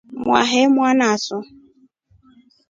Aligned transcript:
Mwahe 0.25 0.61
mwanaso. 0.73 1.37